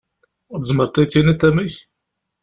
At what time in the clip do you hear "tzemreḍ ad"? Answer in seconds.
0.59-0.97